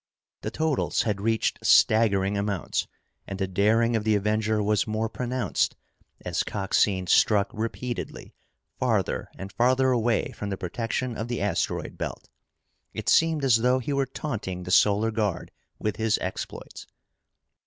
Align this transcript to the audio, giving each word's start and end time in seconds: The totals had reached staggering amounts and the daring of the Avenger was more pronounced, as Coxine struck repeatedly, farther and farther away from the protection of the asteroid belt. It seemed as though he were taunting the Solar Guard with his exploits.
The 0.41 0.49
totals 0.49 1.03
had 1.03 1.21
reached 1.21 1.63
staggering 1.63 2.35
amounts 2.35 2.87
and 3.27 3.37
the 3.37 3.45
daring 3.47 3.95
of 3.95 4.03
the 4.03 4.15
Avenger 4.15 4.63
was 4.63 4.87
more 4.87 5.07
pronounced, 5.07 5.75
as 6.25 6.41
Coxine 6.41 7.05
struck 7.05 7.51
repeatedly, 7.53 8.33
farther 8.79 9.29
and 9.37 9.51
farther 9.51 9.91
away 9.91 10.31
from 10.31 10.49
the 10.49 10.57
protection 10.57 11.15
of 11.15 11.27
the 11.27 11.39
asteroid 11.39 11.99
belt. 11.99 12.29
It 12.95 13.09
seemed 13.09 13.43
as 13.43 13.57
though 13.57 13.77
he 13.77 13.93
were 13.93 14.07
taunting 14.07 14.63
the 14.63 14.71
Solar 14.71 15.11
Guard 15.11 15.51
with 15.77 15.97
his 15.97 16.17
exploits. 16.17 16.87